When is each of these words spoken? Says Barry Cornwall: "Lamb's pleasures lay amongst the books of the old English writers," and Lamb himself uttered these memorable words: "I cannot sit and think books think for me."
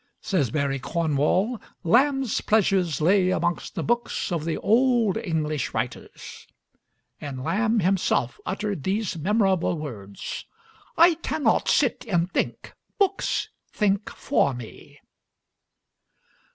Says 0.19 0.49
Barry 0.49 0.79
Cornwall: 0.79 1.61
"Lamb's 1.83 2.41
pleasures 2.41 3.01
lay 3.01 3.29
amongst 3.29 3.75
the 3.75 3.83
books 3.83 4.31
of 4.31 4.45
the 4.45 4.57
old 4.57 5.15
English 5.15 5.75
writers," 5.75 6.47
and 7.19 7.43
Lamb 7.43 7.81
himself 7.81 8.39
uttered 8.43 8.81
these 8.83 9.15
memorable 9.15 9.77
words: 9.77 10.43
"I 10.97 11.13
cannot 11.21 11.67
sit 11.69 12.03
and 12.07 12.31
think 12.33 12.73
books 12.97 13.49
think 13.71 14.09
for 14.09 14.55
me." 14.55 14.99